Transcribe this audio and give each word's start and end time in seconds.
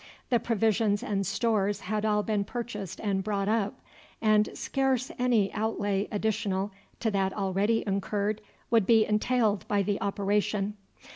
The 0.31 0.39
provisions 0.39 1.03
and 1.03 1.27
stores 1.27 1.81
had 1.81 2.05
all 2.05 2.23
been 2.23 2.43
purchased 2.43 2.99
and 3.01 3.23
brought 3.23 3.47
up, 3.47 3.79
and 4.19 4.49
scarce 4.57 5.11
any 5.19 5.53
outlay 5.53 6.07
additional 6.11 6.71
to 7.01 7.11
that 7.11 7.33
already 7.33 7.83
incurred 7.85 8.41
would 8.71 8.87
be 8.87 9.05
entailed 9.05 9.67
by 9.67 9.83
the 9.83 10.01
operation. 10.01 10.73